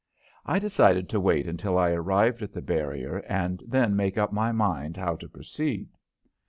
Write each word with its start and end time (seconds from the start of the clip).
I 0.47 0.57
decided 0.57 1.09
to 1.09 1.19
wait 1.19 1.47
until 1.47 1.77
I 1.77 1.91
arrived 1.91 2.41
at 2.41 2.53
the 2.53 2.61
barrier 2.63 3.19
and 3.29 3.61
then 3.67 3.95
make 3.95 4.17
up 4.17 4.31
my 4.33 4.51
mind 4.51 4.97
how 4.97 5.15
to 5.17 5.29
proceed. 5.29 5.89